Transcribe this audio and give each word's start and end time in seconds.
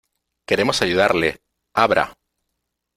¡queremos 0.47 0.81
ayudarle!¡ 0.81 1.43
abra! 1.75 2.17